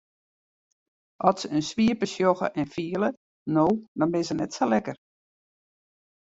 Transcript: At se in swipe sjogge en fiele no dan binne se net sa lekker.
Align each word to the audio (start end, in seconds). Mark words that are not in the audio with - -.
At 1.27 1.37
se 1.39 1.47
in 1.55 1.61
swipe 1.69 2.05
sjogge 2.13 2.47
en 2.59 2.67
fiele 2.75 3.09
no 3.55 3.65
dan 3.97 4.09
binne 4.11 4.27
se 4.27 4.33
net 4.39 4.51
sa 4.55 4.65
lekker. 4.71 4.97